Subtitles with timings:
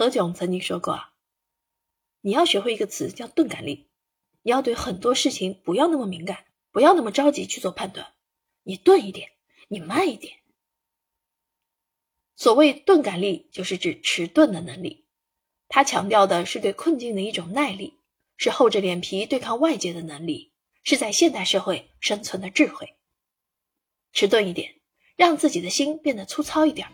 [0.00, 0.98] 何炅曾经说过，
[2.22, 3.90] 你要学会一个词叫钝感力，
[4.40, 8.14] 你要对很多事情不要那么敏感，不要那么着急去做判断，
[8.62, 9.32] 你钝一点，
[9.68, 10.38] 你慢一点。
[12.34, 15.04] 所谓钝感力，就是指迟钝的能力，
[15.68, 17.98] 它强调的是对困境的一种耐力，
[18.38, 22.96] 是厚着脸皮对抗外界的能力，是在现代社会生存的智慧。
[24.14, 24.76] 迟钝一点，
[25.16, 26.88] 让自己的心变得粗糙一点，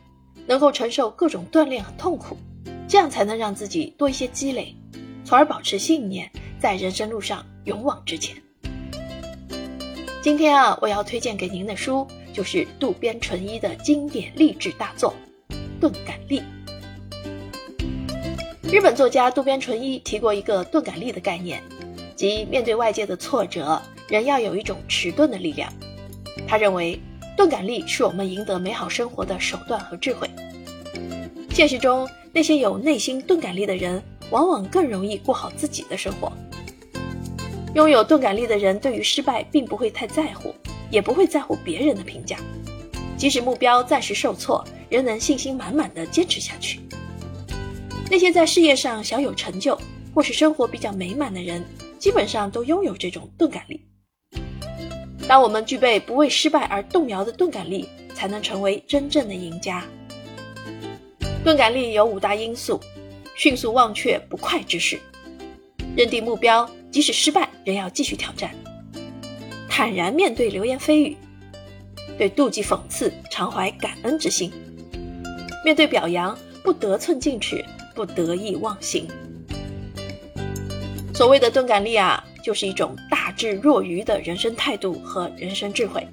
[0.48, 2.36] 能够承受各种锻炼和痛苦。
[2.88, 4.74] 这样才能让自己多一些积累，
[5.24, 8.36] 从而保持信念，在人生路上勇往直前。
[10.22, 15.14] 今天啊，我要推荐给您的书就是渡边淳一的经典励志大作
[15.80, 16.40] 《钝感力》。
[18.62, 21.62] 日本作家渡边淳一提过一个钝感力的概念，
[22.14, 25.72] 即面对外界的挫折，人要有一种迟钝的力量。
[26.48, 27.00] 他认为，
[27.36, 30.28] 钝感力是我们赢得美好生活的手段和智慧。
[31.56, 36.30] 现实中，那些有内心钝感力的人，往往更容易过好自己的生活。
[37.72, 40.54] 拥有钝感力的人，对于失败并不会太在乎，
[40.90, 42.36] 也不会在乎别人的评价。
[43.16, 46.78] 即使目标暂时受挫，仍能信心满满的坚持下去。
[48.10, 49.80] 那些在事业上小有成就，
[50.14, 51.64] 或是生活比较美满的人，
[51.98, 53.80] 基本上都拥有这种钝感力。
[55.26, 59.82] 当我们具备不为失败而动摇的钝感力，才能成为真正的赢家。
[61.46, 62.80] 钝感力有五大因素：
[63.36, 64.98] 迅速忘却不快之事，
[65.96, 68.50] 认定目标，即使失败仍要继续挑战；
[69.68, 71.16] 坦然面对流言蜚语，
[72.18, 74.50] 对妒忌讽刺常怀感恩之心；
[75.64, 77.64] 面对表扬不得寸进尺，
[77.94, 79.06] 不得意忘形。
[81.14, 86.04] 所谓的钝感力啊，就是一种大智若愚的人生态度和人生智慧。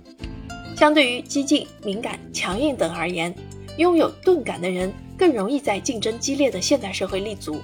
[0.77, 3.33] 相对于激进、敏感、强硬等而言，
[3.77, 4.93] 拥有钝感的人。
[5.15, 7.61] 更容易在竞争激烈的现代社会立足。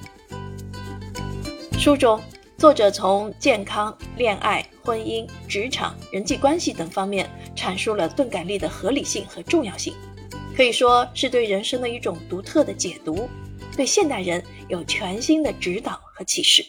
[1.77, 2.21] 书中，
[2.57, 9.93] 作者从健康、恋爱、婚姻、职场、人际关系等方面阐述了钝感力的合理性和重要性，
[10.55, 13.27] 可以说是对人生的一种独特的解读，
[13.75, 16.63] 对现代人有全新的指导和启示。